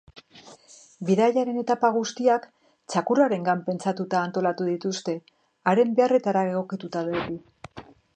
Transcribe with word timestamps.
Bidaiaren 1.09 1.57
etapa 1.63 1.91
guztiak 1.97 2.47
txakurrarengan 2.93 3.61
pentsatuta 3.67 4.21
antolatu 4.29 4.67
dituzte, 4.71 5.15
haren 5.73 5.93
beharretara 6.01 6.43
egokituta 6.55 7.05
beti. 7.11 7.39